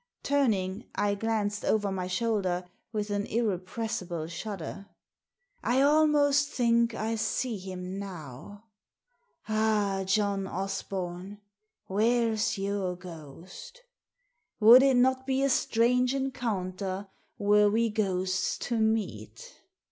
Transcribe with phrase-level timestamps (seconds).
[0.23, 4.87] Turning, I glanced over my shoulder with an irrepressible shudder.
[5.63, 8.63] "I almost think I see him now.
[9.47, 11.37] Ah, John Osbom,
[11.85, 13.83] where's your ghost?
[14.59, 17.07] Would it not be a strange encounter
[17.37, 19.61] were we ghosts to meet?